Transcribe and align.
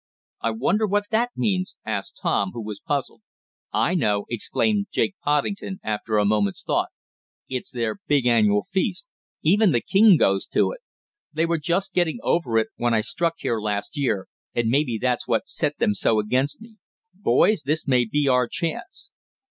"I 0.41 0.49
wonder 0.49 0.87
what 0.87 1.05
that 1.11 1.29
means?" 1.35 1.75
asked 1.85 2.17
Tom, 2.23 2.53
who 2.53 2.63
was 2.63 2.79
puzzled. 2.79 3.21
"I 3.71 3.93
know!" 3.93 4.25
exclaimed 4.31 4.87
Jake 4.89 5.13
Poddington 5.23 5.79
after 5.83 6.17
a 6.17 6.25
moment's 6.25 6.63
thought. 6.63 6.89
"It's 7.47 7.69
their 7.69 7.97
big 8.07 8.25
annual 8.25 8.65
feast. 8.71 9.05
Even 9.43 9.71
the 9.73 9.79
king 9.79 10.17
goes 10.17 10.47
to 10.47 10.71
it. 10.71 10.79
They 11.31 11.45
were 11.45 11.59
just 11.59 11.93
getting 11.93 12.17
over 12.23 12.57
it 12.57 12.69
when 12.77 12.95
I 12.95 13.01
struck 13.01 13.35
here 13.37 13.59
last 13.59 13.95
year, 13.95 14.25
and 14.55 14.69
maybe 14.69 14.97
that's 14.99 15.27
what 15.27 15.45
set 15.45 15.77
them 15.77 15.93
so 15.93 16.17
against 16.19 16.61
me. 16.61 16.77
Boys, 17.13 17.61
this 17.61 17.87
may 17.87 18.05
be 18.05 18.27
our 18.27 18.47
chance!" 18.47 19.11